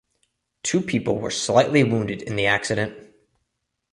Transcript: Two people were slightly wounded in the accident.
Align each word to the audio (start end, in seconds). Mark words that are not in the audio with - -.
Two 0.63 0.81
people 0.81 1.19
were 1.19 1.29
slightly 1.29 1.83
wounded 1.83 2.23
in 2.23 2.35
the 2.35 2.47
accident. 2.47 2.97